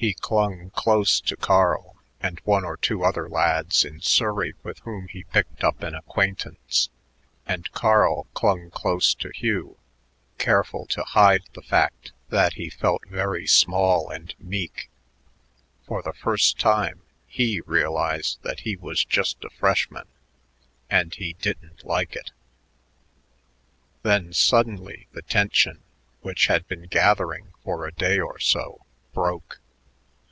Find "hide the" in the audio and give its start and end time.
11.02-11.62